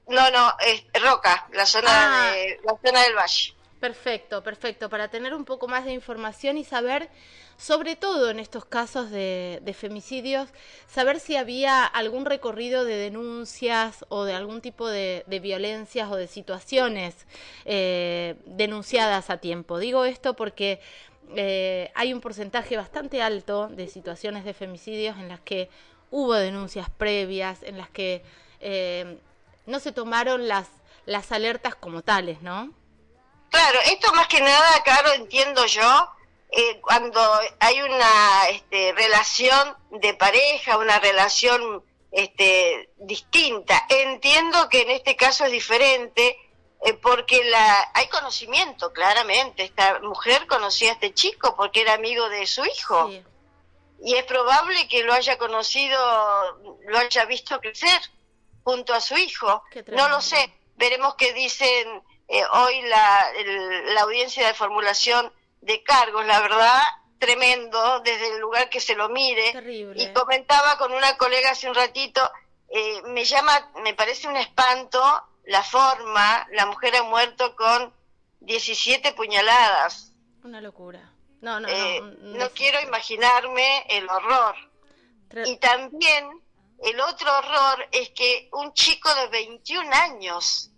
No, 0.08 0.32
no, 0.32 0.54
es 0.60 0.86
Roca, 1.02 1.48
la 1.52 1.66
zona, 1.66 1.90
ah. 1.90 2.32
de, 2.32 2.62
la 2.64 2.78
zona 2.82 3.02
del 3.02 3.16
valle. 3.16 3.54
Perfecto, 3.80 4.42
perfecto, 4.42 4.90
para 4.90 5.08
tener 5.10 5.36
un 5.36 5.46
poco 5.46 5.68
más 5.68 5.86
de 5.86 5.94
información 5.94 6.58
y 6.58 6.64
saber, 6.64 7.10
sobre 7.58 7.96
todo 7.96 8.32
en 8.32 8.40
estos 8.40 8.66
casos 8.66 9.12
de, 9.12 9.76
femicidios, 9.78 10.50
saber 10.88 11.20
si 11.20 11.36
había 11.36 11.86
algún 11.86 12.26
recorrido 12.26 12.86
de 12.86 12.96
denuncias 12.96 14.04
o 14.10 14.24
de 14.24 14.34
algún 14.34 14.62
tipo 14.62 14.90
de, 14.90 15.24
violencias 15.44 16.10
o 16.12 16.16
de 16.16 16.26
situaciones 16.26 17.28
eh, 17.66 18.36
denunciadas 18.48 19.30
a 19.30 19.38
tiempo. 19.38 19.78
Digo 19.78 20.06
esto 20.06 20.36
porque 20.36 20.80
eh, 21.36 21.92
hay 21.94 22.14
un 22.14 22.22
porcentaje 22.22 22.78
bastante 22.78 23.22
alto 23.22 23.68
de 23.68 23.88
situaciones 23.90 24.44
de 24.44 24.56
femicidios 24.56 25.18
en 25.18 25.28
las 25.28 25.40
que 25.42 25.70
hubo 26.10 26.34
denuncias 26.34 26.90
previas, 26.90 27.62
en 27.62 27.78
las 27.78 27.90
que 27.92 28.24
eh, 28.60 29.20
no 29.68 29.80
se 29.80 29.92
tomaron 29.92 30.48
las, 30.48 30.68
las 31.06 31.32
alertas 31.32 31.76
como 31.76 32.02
tales, 32.02 32.42
¿no? 32.42 32.74
Claro, 33.50 33.80
esto 33.86 34.14
más 34.14 34.28
que 34.28 34.42
nada, 34.42 34.84
claro, 34.84 35.14
entiendo 35.14 35.66
yo, 35.66 36.10
eh, 36.52 36.80
cuando 36.82 37.20
hay 37.60 37.82
una 37.82 38.50
este, 38.50 38.94
relación 38.94 39.76
de 39.92 40.14
pareja, 40.14 40.78
una 40.78 41.00
relación 41.00 41.84
este, 42.12 42.90
distinta. 42.98 43.86
Entiendo 43.90 44.70
que 44.70 44.82
en 44.82 44.92
este 44.92 45.16
caso 45.16 45.46
es 45.46 45.52
diferente 45.52 46.38
eh, 46.86 46.94
porque 46.94 47.44
la, 47.44 47.92
hay 47.94 48.08
conocimiento, 48.08 48.94
claramente. 48.94 49.64
Esta 49.64 50.00
mujer 50.00 50.48
conocía 50.48 50.92
a 50.92 50.94
este 50.94 51.14
chico 51.14 51.56
porque 51.56 51.82
era 51.82 51.94
amigo 51.94 52.30
de 52.30 52.46
su 52.48 52.66
hijo. 52.66 53.10
y 54.04 54.16
es 54.16 54.26
probable 54.26 54.88
que 54.88 55.04
lo 55.04 55.14
haya 55.14 55.38
conocido, 55.38 56.00
lo 56.88 56.98
haya 56.98 57.26
visto 57.26 57.60
crecer 57.60 58.00
junto 58.64 58.94
a 58.94 59.02
su 59.02 59.18
hijo. 59.18 59.64
No 59.88 60.08
lo 60.08 60.22
sé, 60.22 60.54
veremos 60.76 61.16
qué 61.16 61.34
dicen 61.34 62.04
eh, 62.28 62.44
hoy 62.52 62.82
la, 62.84 63.26
la 63.94 64.02
audiencia 64.02 64.48
de 64.48 64.54
formulación 64.54 65.32
de 65.62 65.84
cargos, 65.84 66.26
la 66.26 66.40
verdad, 66.42 66.82
tremendo 67.20 68.00
desde 68.02 68.36
el 68.36 68.40
lugar 68.40 68.70
que 68.70 68.80
se 68.80 68.96
lo 68.96 69.10
mire. 69.10 69.54
Y 69.96 70.08
comentaba 70.14 70.78
con 70.78 70.94
una 70.94 71.18
colega 71.18 71.52
hace 71.52 71.70
un 71.70 71.76
ratito, 71.76 72.30
eh, 72.70 73.02
me 73.06 73.24
llama, 73.26 73.72
me 73.84 73.94
parece 73.94 74.28
un 74.28 74.38
espanto 74.38 75.02
la 75.46 75.64
forma, 75.64 76.46
la 76.52 76.66
mujer 76.66 76.96
ha 76.98 77.04
muerto 77.04 77.56
con 77.56 77.94
17 78.42 79.14
puñaladas. 79.14 80.14
Una 80.44 80.62
locura. 80.62 81.14
No, 81.42 81.60
no, 81.60 81.68
no, 81.68 82.12
no, 82.12 82.46
eh, 82.46 82.52
quiero 82.54 82.82
imaginarme 82.82 83.86
el 83.90 84.10
horror. 84.10 84.56
Y 85.46 85.58
también 85.58 86.42
el 86.84 87.00
otro 87.00 87.38
horror 87.38 87.88
es 87.92 88.10
que 88.10 88.50
un 88.54 88.74
chico 88.74 89.14
de 89.16 89.28
21 89.28 89.90
años 89.94 90.72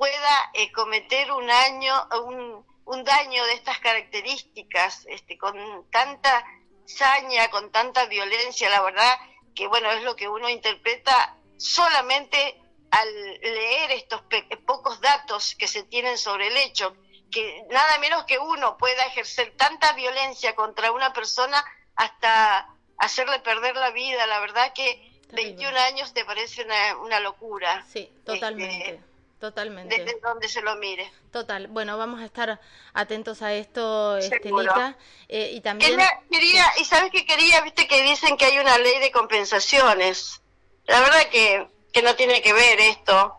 pueda 0.00 0.50
eh, 0.54 0.72
cometer 0.72 1.30
un 1.30 1.50
año, 1.50 2.08
un, 2.24 2.64
un 2.86 3.04
daño 3.04 3.44
de 3.44 3.52
estas 3.52 3.80
características, 3.80 5.04
este, 5.10 5.36
con 5.36 5.54
tanta 5.90 6.42
saña, 6.86 7.50
con 7.50 7.70
tanta 7.70 8.06
violencia, 8.06 8.70
la 8.70 8.80
verdad 8.80 9.18
que 9.54 9.66
bueno, 9.66 9.90
es 9.90 10.02
lo 10.02 10.16
que 10.16 10.26
uno 10.26 10.48
interpreta 10.48 11.36
solamente 11.58 12.58
al 12.90 13.12
leer 13.42 13.90
estos 13.90 14.22
pocos 14.64 15.02
datos 15.02 15.54
que 15.54 15.68
se 15.68 15.82
tienen 15.82 16.16
sobre 16.16 16.46
el 16.46 16.56
hecho, 16.56 16.96
que 17.30 17.62
nada 17.68 17.98
menos 17.98 18.24
que 18.24 18.38
uno 18.38 18.78
pueda 18.78 19.04
ejercer 19.04 19.54
tanta 19.58 19.92
violencia 19.92 20.56
contra 20.56 20.92
una 20.92 21.12
persona 21.12 21.62
hasta 21.96 22.74
hacerle 22.96 23.40
perder 23.40 23.76
la 23.76 23.90
vida, 23.90 24.26
la 24.26 24.40
verdad 24.40 24.72
que 24.72 25.20
21 25.32 25.78
años 25.78 26.14
te 26.14 26.24
parece 26.24 26.66
una, 27.02 27.20
locura. 27.20 27.84
Sí, 27.86 28.10
totalmente. 28.24 28.94
Este, 28.94 29.09
Totalmente. 29.40 29.96
Desde 29.96 30.20
donde 30.20 30.48
se 30.48 30.60
lo 30.60 30.76
mire. 30.76 31.10
Total. 31.32 31.66
Bueno, 31.68 31.96
vamos 31.96 32.20
a 32.20 32.26
estar 32.26 32.60
atentos 32.92 33.40
a 33.40 33.54
esto, 33.54 34.18
Estelita. 34.18 34.98
Eh, 35.28 35.52
y 35.54 35.60
también. 35.62 35.98
Quería, 36.30 36.66
y 36.78 36.84
sabes 36.84 37.10
que 37.10 37.24
quería, 37.24 37.62
viste 37.62 37.88
que 37.88 38.02
dicen 38.02 38.36
que 38.36 38.44
hay 38.44 38.58
una 38.58 38.76
ley 38.76 38.98
de 38.98 39.10
compensaciones. 39.10 40.42
La 40.84 41.00
verdad 41.00 41.30
que, 41.30 41.66
que 41.90 42.02
no 42.02 42.14
tiene 42.16 42.42
que 42.42 42.52
ver 42.52 42.80
esto. 42.80 43.34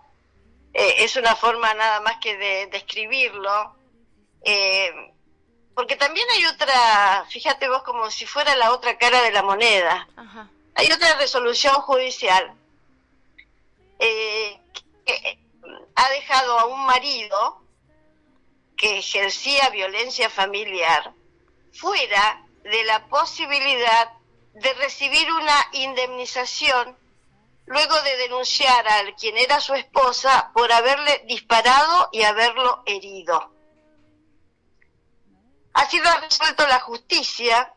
Eh, 0.73 0.95
es 1.03 1.15
una 1.17 1.35
forma 1.35 1.71
nada 1.75 2.01
más 2.01 2.17
que 2.17 2.35
de 2.35 2.67
describirlo. 2.67 3.75
Eh, 4.43 4.91
porque 5.75 5.95
también 5.95 6.25
hay 6.35 6.45
otra, 6.45 7.25
fíjate 7.29 7.69
vos 7.69 7.83
como 7.83 8.09
si 8.09 8.25
fuera 8.25 8.55
la 8.55 8.71
otra 8.71 8.97
cara 8.97 9.21
de 9.21 9.31
la 9.31 9.43
moneda. 9.43 10.07
Hay 10.73 10.91
otra 10.91 11.15
resolución 11.15 11.75
judicial 11.75 12.55
eh, 13.99 14.59
que, 15.05 15.37
ha 15.95 16.09
dejado 16.09 16.59
a 16.59 16.65
un 16.65 16.85
marido 16.85 17.61
que 18.77 18.99
ejercía 18.99 19.69
violencia 19.69 20.29
familiar 20.29 21.13
fuera 21.73 22.45
de 22.63 22.83
la 22.83 23.07
posibilidad 23.07 24.11
de 24.53 24.73
recibir 24.73 25.31
una 25.31 25.67
indemnización 25.73 26.97
luego 27.65 28.01
de 28.01 28.17
denunciar 28.17 28.87
al 28.87 29.15
quien 29.15 29.37
era 29.37 29.59
su 29.59 29.73
esposa 29.73 30.51
por 30.53 30.71
haberle 30.71 31.23
disparado 31.27 32.09
y 32.11 32.23
haberlo 32.23 32.83
herido. 32.85 33.53
Así 35.73 35.99
lo 35.99 36.09
ha 36.09 36.19
resuelto 36.19 36.67
la 36.67 36.79
justicia 36.81 37.73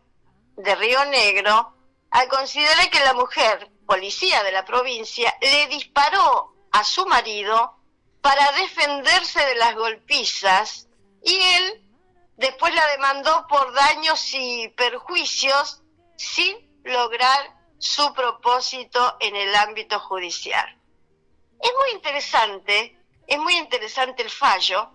de 0.56 0.74
Río 0.74 1.04
Negro 1.06 1.74
al 2.10 2.28
considerar 2.28 2.90
que 2.90 3.00
la 3.00 3.14
mujer, 3.14 3.70
policía 3.86 4.42
de 4.42 4.52
la 4.52 4.64
provincia, 4.64 5.34
le 5.40 5.66
disparó 5.68 6.54
a 6.72 6.82
su 6.82 7.06
marido 7.06 7.76
para 8.24 8.52
defenderse 8.52 9.38
de 9.44 9.54
las 9.56 9.74
golpizas 9.74 10.88
y 11.22 11.34
él 11.34 11.84
después 12.38 12.74
la 12.74 12.86
demandó 12.86 13.46
por 13.46 13.70
daños 13.74 14.32
y 14.32 14.66
perjuicios 14.70 15.82
sin 16.16 16.56
lograr 16.84 17.54
su 17.76 18.14
propósito 18.14 19.18
en 19.20 19.36
el 19.36 19.54
ámbito 19.54 20.00
judicial. 20.00 20.66
Es 21.60 21.70
muy 21.78 21.90
interesante, 21.90 22.98
es 23.26 23.38
muy 23.38 23.58
interesante 23.58 24.22
el 24.22 24.30
fallo 24.30 24.90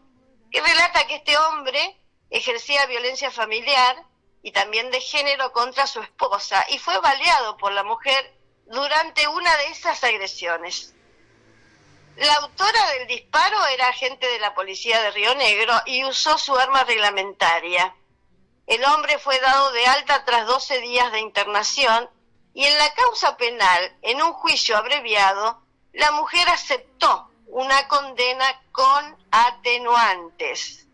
que 0.52 0.60
relata 0.60 1.06
que 1.06 1.18
este 1.18 1.38
hombre 1.38 2.02
ejercía 2.32 2.88
violencia 2.88 3.30
familiar 3.30 4.08
y 4.42 4.52
también 4.54 4.90
de 4.90 5.02
género 5.02 5.52
contra 5.52 5.86
su 5.86 6.02
esposa 6.02 6.66
y 6.70 6.80
fue 6.80 6.98
baleado 6.98 7.58
por 7.58 7.74
la 7.74 7.84
mujer 7.84 8.36
durante 8.66 9.28
una 9.28 9.56
de 9.58 9.68
esas 9.68 10.04
agresiones. 10.04 10.96
La 12.20 12.36
autora 12.36 12.86
del 12.92 13.08
disparo 13.08 13.66
era 13.68 13.88
agente 13.88 14.28
de 14.28 14.40
la 14.40 14.54
policía 14.54 15.02
de 15.02 15.12
Río 15.12 15.34
Negro 15.36 15.74
y 15.86 16.04
usó 16.04 16.38
su 16.38 16.54
arma 16.54 16.84
reglamentaria. 16.84 17.96
El 18.68 18.84
hombre 18.84 19.18
fue 19.20 19.40
dado 19.40 19.72
de 19.72 19.86
alta 19.88 20.26
tras 20.26 20.46
12 20.46 20.82
días 20.82 21.14
de 21.14 21.22
internación 21.22 22.10
y 22.54 22.66
en 22.66 22.78
la 22.78 22.94
causa 22.94 23.38
penal, 23.38 23.98
en 24.02 24.22
un 24.22 24.34
juicio 24.34 24.76
abreviado, 24.76 25.64
la 25.94 26.12
mujer 26.12 26.46
aceptó 26.50 27.32
una 27.48 27.88
condena 27.88 28.64
con 28.74 29.18
atenuantes. 29.32 30.88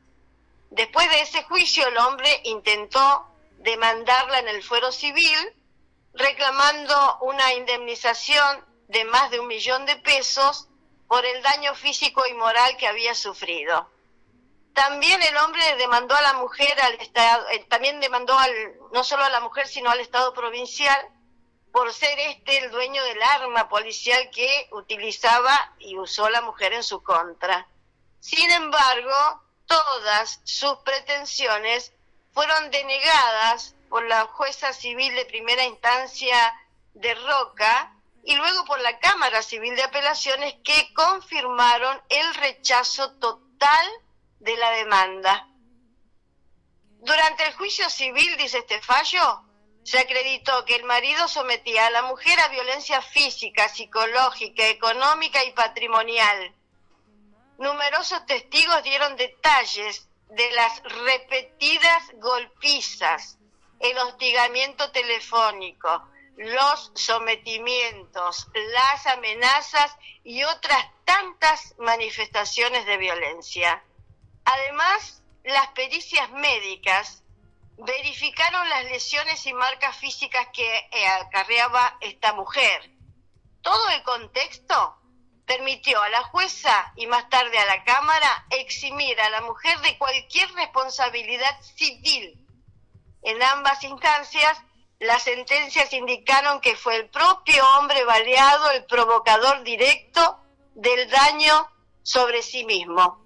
Después 0.70 1.10
de 1.10 1.22
ese 1.22 1.42
juicio, 1.46 1.88
el 1.88 1.98
hombre 1.98 2.40
intentó 2.44 3.26
demandarla 3.58 4.38
en 4.38 4.50
el 4.50 4.62
fuero 4.62 4.92
civil, 4.92 5.40
reclamando 6.14 7.18
una 7.22 7.52
indemnización 7.56 8.64
de 8.90 9.06
más 9.06 9.32
de 9.32 9.40
un 9.40 9.48
millón 9.48 9.88
de 9.88 9.96
pesos 9.96 10.70
por 11.08 11.26
el 11.26 11.42
daño 11.42 11.76
físico 11.76 12.26
y 12.28 12.34
moral 12.34 12.78
que 12.78 12.88
había 12.88 13.14
sufrido. 13.16 13.90
También 14.74 15.22
el 15.22 15.38
hombre 15.38 15.76
demandó 15.78 16.16
a 16.16 16.22
la 16.22 16.34
mujer, 16.34 16.80
al 16.82 16.96
estado, 16.96 17.48
eh, 17.50 17.66
también 17.70 18.00
demandó 18.02 18.38
al, 18.38 18.52
no 18.92 19.04
solo 19.04 19.24
a 19.24 19.30
la 19.30 19.40
mujer, 19.40 19.68
sino 19.68 19.90
al 19.90 20.02
Estado 20.02 20.34
provincial, 20.34 21.00
por 21.72 21.94
ser 21.94 22.18
este 22.20 22.58
el 22.58 22.72
dueño 22.72 23.04
del 23.04 23.22
arma 23.24 23.70
policial 23.70 24.30
que 24.32 24.68
utilizaba 24.72 25.74
y 25.80 25.98
usó 25.98 26.30
la 26.30 26.42
mujer 26.42 26.74
en 26.74 26.84
su 26.84 27.04
contra. 27.04 27.68
Sin 28.20 28.50
embargo, 28.52 29.44
todas 29.66 30.42
sus 30.44 30.78
pretensiones 30.80 31.94
fueron 32.34 32.70
denegadas 32.72 33.76
por 33.90 34.04
la 34.06 34.26
jueza 34.26 34.74
civil 34.74 35.16
de 35.16 35.26
primera 35.26 35.64
instancia 35.64 36.54
de 36.94 37.16
Roca, 37.16 37.95
y 38.26 38.36
luego 38.36 38.66
por 38.66 38.82
la 38.82 38.98
Cámara 39.00 39.44
Civil 39.44 39.76
de 39.76 39.84
Apelaciones 39.84 40.56
que 40.64 40.94
confirmaron 40.94 42.02
el 42.10 42.34
rechazo 42.36 43.12
total 43.20 43.88
de 44.40 44.58
la 44.58 44.72
demanda. 44.72 45.48
Durante 47.00 47.44
el 47.46 47.54
juicio 47.54 47.88
civil, 47.88 48.36
dice 48.38 48.58
este 48.58 48.82
fallo, 48.82 49.44
se 49.84 50.00
acreditó 50.00 50.66
que 50.66 50.76
el 50.76 50.84
marido 50.86 51.28
sometía 51.28 51.86
a 51.86 51.92
la 51.92 52.02
mujer 52.02 52.40
a 52.40 52.48
violencia 52.48 53.00
física, 53.04 53.70
psicológica, 53.70 54.68
económica 54.68 55.44
y 55.44 55.52
patrimonial. 55.52 56.56
Numerosos 57.60 58.26
testigos 58.26 58.82
dieron 58.82 59.16
detalles 59.18 60.10
de 60.30 60.52
las 60.54 60.82
repetidas 60.82 62.04
golpizas, 62.16 63.38
el 63.80 63.96
hostigamiento 64.00 64.90
telefónico, 64.92 66.10
los 66.38 66.92
sometimientos, 66.96 68.48
las 68.54 69.08
amenazas 69.08 69.96
y 70.24 70.44
otras 70.44 70.86
tantas 71.06 71.76
manifestaciones 71.78 72.86
de 72.86 72.98
violencia. 72.98 73.84
Además, 74.44 75.24
las 75.44 75.68
pericias 75.70 76.30
médicas 76.32 77.24
verificaron 77.78 78.68
las 78.70 78.86
lesiones 78.86 79.46
y 79.46 79.54
marcas 79.54 79.96
físicas 79.98 80.48
que 80.54 80.78
eh, 80.92 81.08
acarreaba 81.08 81.98
esta 82.02 82.34
mujer. 82.34 82.92
Todo 83.62 83.90
el 83.90 84.04
contexto 84.04 84.98
permitió 85.46 86.02
a 86.02 86.10
la 86.10 86.24
jueza 86.24 86.94
y 86.96 87.08
más 87.08 87.30
tarde 87.30 87.58
a 87.58 87.66
la 87.66 87.84
Cámara 87.84 88.46
eximir 88.50 89.20
a 89.20 89.30
la 89.30 89.42
mujer 89.42 89.80
de 89.82 89.98
cualquier 89.98 90.52
responsabilidad 90.54 91.62
civil. 91.62 92.40
En 93.22 93.42
ambas 93.42 93.84
instancias 93.84 94.58
las 95.00 95.24
sentencias 95.24 95.92
indicaron 95.94 96.62
que 96.62 96.76
fue 96.76 96.96
el 96.96 97.10
propio 97.10 97.64
hombre 97.78 98.04
baleado 98.06 98.72
el 98.72 98.86
provocador 98.86 99.64
directo 99.64 100.40
del 100.74 101.10
daño 101.10 101.68
sobre 102.04 102.42
sí 102.42 102.66
mismo. 102.66 103.24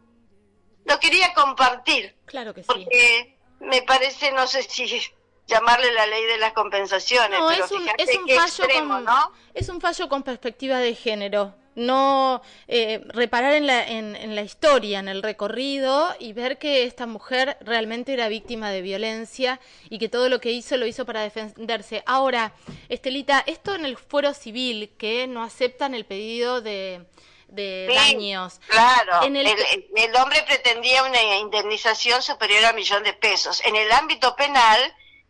Lo 0.86 1.00
quería 1.00 1.34
compartir. 1.34 2.16
Claro 2.26 2.54
que 2.54 2.62
sí. 2.62 2.68
Porque 2.68 3.38
me 3.60 3.82
parece, 3.84 4.32
no 4.32 4.48
sé 4.48 4.64
si 4.64 4.88
llamarle 5.48 5.92
la 5.94 6.06
ley 6.06 6.26
de 6.26 6.38
las 6.38 6.54
compensaciones, 6.54 7.40
pero 7.40 7.66
es 7.66 7.72
un, 7.72 7.90
es 7.98 8.18
un 8.18 8.30
fallo 8.30 8.88
con, 8.88 9.06
¿no? 9.06 9.32
Es 9.54 9.70
un 9.70 9.82
fallo 9.82 10.10
con 10.10 10.24
perspectiva 10.24 10.78
de 10.78 10.96
género 10.96 11.56
no 11.80 12.42
eh, 12.68 13.02
reparar 13.08 13.54
en 13.54 13.66
la, 13.66 13.88
en, 13.88 14.36
la 14.36 14.42
historia, 14.42 15.00
en 15.00 15.08
el 15.08 15.24
recorrido 15.24 16.16
y 16.20 16.34
ver 16.34 16.58
que 16.58 16.84
esta 16.84 17.08
mujer 17.08 17.58
realmente 17.62 18.14
era 18.14 18.28
víctima 18.28 18.70
de 18.70 18.82
violencia 18.82 19.60
y 19.90 19.98
que 19.98 20.10
todo 20.10 20.30
lo 20.30 20.40
que 20.40 20.52
hizo 20.52 20.78
lo 20.78 20.86
hizo 20.86 21.06
para 21.06 21.22
defenderse. 21.22 22.04
Ahora, 22.06 22.54
Estelita, 22.90 23.44
esto 23.48 23.74
en 23.76 23.86
el 23.86 23.98
fuero 23.98 24.34
civil, 24.34 24.92
que 24.98 25.28
no 25.28 25.44
aceptan 25.44 25.94
el 25.94 26.06
pedido 26.06 26.62
de, 26.62 27.06
daños. 27.48 28.60
Claro, 28.68 29.24
el... 29.24 29.36
El, 29.36 30.16
hombre 30.16 30.44
pretendía 30.44 31.04
una 31.04 31.38
indemnización 31.38 32.22
superior 32.22 32.66
a 32.66 32.70
un 32.70 32.76
millón 32.76 33.04
de 33.04 33.14
pesos. 33.14 33.62
En 33.66 33.76
el 33.76 33.92
ámbito 33.92 34.36
penal 34.36 34.80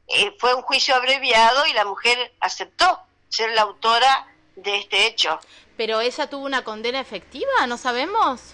eh, 0.08 0.36
fue 0.38 0.53
un 0.53 0.63
juicio 0.63 0.96
abreviado 0.96 1.65
y 1.68 1.74
la 1.74 1.86
mujer 1.86 2.34
aceptó 2.39 3.00
ser 3.29 3.51
la 3.51 3.62
autora 3.62 4.27
de 4.56 4.77
este 4.77 5.06
hecho. 5.06 5.39
Pero 5.79 6.01
ella 6.01 6.29
tuvo 6.29 6.45
una 6.45 6.65
condena 6.65 7.00
efectiva, 7.00 7.65
¿no 7.65 7.77
sabemos? 7.77 8.53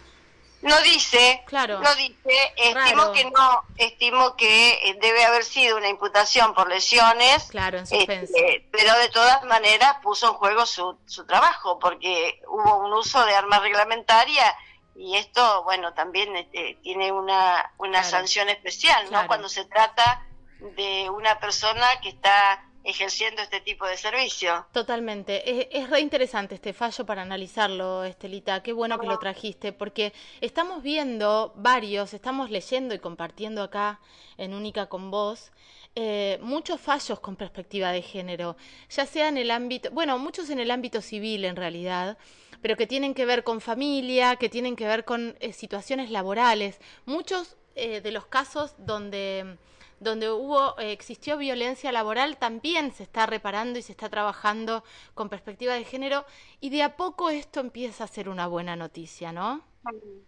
No 0.61 0.79
dice, 0.83 1.41
claro. 1.47 1.79
no 1.79 1.95
dice, 1.95 2.53
estimo 2.55 3.11
que 3.13 3.25
no, 3.31 3.63
estimo 3.77 4.35
que 4.35 4.89
eh, 4.91 4.97
debe 5.01 5.25
haber 5.25 5.43
sido 5.43 5.75
una 5.75 5.89
imputación 5.89 6.53
por 6.53 6.69
lesiones, 6.69 7.45
claro, 7.45 7.79
en 7.79 7.83
este, 7.83 8.67
pero 8.71 8.93
de 8.99 9.09
todas 9.09 9.43
maneras 9.45 9.95
puso 10.03 10.27
en 10.27 10.33
juego 10.33 10.67
su, 10.67 10.99
su 11.07 11.25
trabajo, 11.25 11.79
porque 11.79 12.43
hubo 12.47 12.85
un 12.85 12.93
uso 12.93 13.25
de 13.25 13.33
arma 13.33 13.57
reglamentaria 13.57 14.55
y 14.95 15.15
esto, 15.15 15.63
bueno, 15.63 15.95
también 15.95 16.35
este, 16.35 16.77
tiene 16.83 17.11
una, 17.11 17.71
una 17.79 18.03
sanción 18.03 18.49
especial, 18.49 19.11
¿no? 19.11 19.25
Cuando 19.25 19.49
se 19.49 19.65
trata 19.65 20.27
de 20.59 21.09
una 21.09 21.39
persona 21.39 21.87
que 22.03 22.09
está 22.09 22.63
ejerciendo 22.85 23.41
este 23.41 23.59
tipo 23.59 23.85
de 23.87 23.97
servicio. 23.97 24.65
Totalmente. 24.71 25.77
Es, 25.77 25.89
re 25.89 25.99
interesante 25.99 26.55
este 26.55 26.71
fallo 26.71 27.05
para 27.05 27.23
analizarlo, 27.23 28.03
Estelita. 28.03 28.61
Qué 28.61 28.73
bueno 28.73 28.99
que 28.99 29.07
lo 29.07 29.17
trajiste, 29.17 29.73
porque 29.73 30.13
estamos 30.39 30.83
viendo 30.83 31.51
varios, 31.55 32.13
estamos 32.13 32.51
leyendo 32.51 32.93
y 32.93 32.99
compartiendo 32.99 33.63
acá 33.63 33.99
en 34.37 34.53
Única 34.53 34.85
con 34.85 35.09
vos. 35.09 35.51
Eh, 35.95 36.37
muchos 36.41 36.79
fallos 36.79 37.19
con 37.19 37.35
perspectiva 37.35 37.91
de 37.91 38.01
género, 38.01 38.57
ya 38.89 39.05
sea 39.05 39.29
en 39.29 39.37
el 39.37 39.49
ámbito, 39.49 39.89
bueno, 39.91 40.19
muchos 40.19 40.49
en 40.49 40.59
el 40.59 40.69
ámbito 40.69 41.01
civil 41.01 41.45
en 41.45 41.55
realidad, 41.55 42.17
pero 42.61 42.75
que 42.75 42.85
tienen 42.85 43.13
que 43.13 43.25
ver 43.25 43.45
con 43.45 43.61
familia, 43.61 44.35
que 44.35 44.49
tienen 44.49 44.75
que 44.75 44.87
ver 44.87 45.05
con 45.05 45.37
eh, 45.39 45.53
situaciones 45.53 46.11
laborales. 46.11 46.79
Muchos 47.05 47.55
eh, 47.75 48.01
de 48.01 48.11
los 48.11 48.25
casos 48.25 48.75
donde 48.77 49.57
donde 49.99 50.29
hubo, 50.29 50.77
eh, 50.79 50.91
existió 50.91 51.37
violencia 51.37 51.91
laboral, 51.91 52.37
también 52.37 52.93
se 52.93 53.03
está 53.03 53.25
reparando 53.25 53.79
y 53.79 53.81
se 53.81 53.91
está 53.91 54.09
trabajando 54.09 54.83
con 55.13 55.29
perspectiva 55.29 55.73
de 55.73 55.85
género 55.85 56.25
y 56.59 56.69
de 56.69 56.83
a 56.83 56.95
poco 56.97 57.29
esto 57.29 57.59
empieza 57.59 58.03
a 58.03 58.07
ser 58.07 58.29
una 58.29 58.47
buena 58.47 58.75
noticia, 58.75 59.31
¿no? 59.31 59.65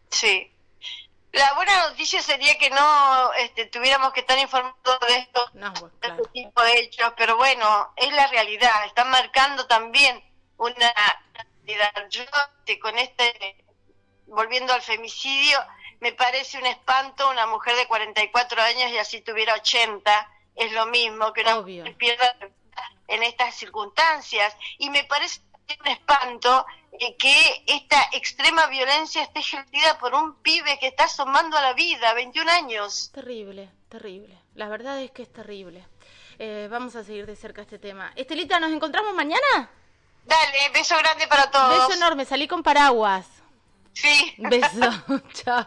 Sí. 0.10 0.52
La 1.32 1.54
buena 1.54 1.90
noticia 1.90 2.22
sería 2.22 2.58
que 2.58 2.70
no 2.70 3.34
este, 3.34 3.66
tuviéramos 3.66 4.14
que 4.14 4.22
estar 4.22 4.40
informados 4.40 5.00
de 5.08 5.18
esto, 5.18 5.46
de 5.54 6.08
este 6.08 6.30
tipo 6.34 6.64
de 6.64 6.80
hechos, 6.80 7.14
pero 7.18 7.38
bueno, 7.38 7.94
es 7.96 8.12
la 8.14 8.28
realidad, 8.28 8.86
están 8.86 9.12
marcando 9.12 9.68
también 9.68 10.24
una 10.58 10.94
realidad. 11.66 11.92
Yo 12.10 12.24
este, 12.24 12.80
con 12.80 12.98
este, 12.98 13.66
volviendo 14.26 14.74
al 14.74 14.82
femicidio, 14.82 15.60
me 16.00 16.14
parece 16.14 16.58
un 16.58 16.66
espanto 16.66 17.30
una 17.30 17.48
mujer 17.48 17.76
de 17.76 17.88
44 17.88 18.62
años 18.62 18.92
y 18.92 18.98
así 18.98 19.22
tuviera 19.22 19.56
80, 19.56 20.32
es 20.56 20.72
lo 20.74 20.86
mismo 20.88 21.34
que 21.34 21.42
una 21.42 21.62
mujer 21.62 21.96
pierda 21.96 22.36
en 23.08 23.24
estas 23.24 23.56
circunstancias. 23.56 24.56
Y 24.78 24.90
me 24.90 25.04
parece 25.06 25.42
un 25.80 25.88
espanto 25.88 26.66
eh, 26.94 27.16
que 27.18 27.64
esta 27.68 28.02
extrema 28.14 28.68
violencia 28.68 29.22
esté 29.22 29.40
ejercida 29.40 29.98
por 30.00 30.14
un 30.14 30.36
pibe 30.36 30.78
que 30.80 30.88
está 30.88 31.06
asomando 31.06 31.58
a 31.58 31.62
la 31.62 31.74
vida, 31.74 32.14
21 32.14 32.52
años. 32.52 33.12
Terrible, 33.14 33.70
terrible. 33.90 34.38
La 34.56 34.68
verdad 34.70 35.00
es 35.02 35.12
que 35.12 35.24
es 35.24 35.32
terrible. 35.32 35.86
Eh, 36.40 36.68
vamos 36.70 36.96
a 36.96 37.04
seguir 37.04 37.26
de 37.26 37.36
cerca 37.36 37.62
este 37.62 37.80
tema. 37.80 38.12
Estelita, 38.16 38.60
¿nos 38.60 38.72
encontramos 38.72 39.14
mañana? 39.14 39.70
Dale, 40.26 40.70
beso 40.74 40.98
grande 40.98 41.28
para 41.28 41.50
todos. 41.50 41.88
Beso 41.88 41.94
enorme, 41.94 42.26
salí 42.26 42.48
con 42.48 42.62
paraguas. 42.62 43.26
Sí. 44.00 44.34
Beso, 44.38 44.68
chao. 45.34 45.66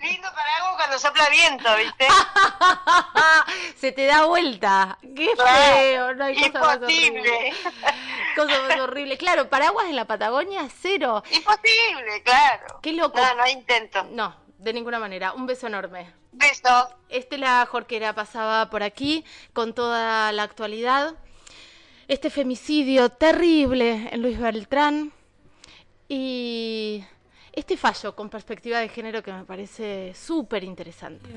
Lindo 0.00 0.28
paraguas 0.34 0.76
cuando 0.76 0.98
sopla 1.00 1.28
viento, 1.30 1.68
¿viste? 1.76 2.06
Se 3.76 3.90
te 3.90 4.06
da 4.06 4.24
vuelta. 4.26 4.96
Qué 5.16 5.30
feo, 5.34 6.14
no 6.14 6.24
hay 6.24 6.36
cosa 6.36 6.60
más 6.60 6.76
horrible. 6.76 7.52
Cosa 8.36 8.62
más 8.68 8.78
horrible. 8.78 9.18
Claro, 9.18 9.50
paraguas 9.50 9.86
en 9.86 9.96
la 9.96 10.04
Patagonia, 10.04 10.68
cero. 10.80 11.24
Imposible, 11.32 12.22
claro. 12.22 12.78
Qué 12.82 12.92
loco. 12.92 13.18
No, 13.18 13.34
no 13.34 13.42
hay 13.42 13.52
intento. 13.54 14.04
No, 14.12 14.36
de 14.58 14.72
ninguna 14.72 15.00
manera. 15.00 15.32
Un 15.32 15.46
beso 15.46 15.66
enorme. 15.66 16.12
Beso. 16.30 16.88
Estela 17.08 17.66
Jorquera 17.68 18.14
pasaba 18.14 18.70
por 18.70 18.84
aquí 18.84 19.24
con 19.52 19.74
toda 19.74 20.30
la 20.30 20.44
actualidad. 20.44 21.16
Este 22.06 22.30
femicidio 22.30 23.08
terrible 23.08 24.08
en 24.12 24.22
Luis 24.22 24.38
Beltrán. 24.38 25.12
Y 26.08 27.04
este 27.56 27.76
fallo 27.78 28.14
con 28.14 28.28
perspectiva 28.28 28.80
de 28.80 28.88
género 28.90 29.22
que 29.22 29.32
me 29.32 29.44
parece 29.44 30.12
súper 30.14 30.62
interesante. 30.62 31.30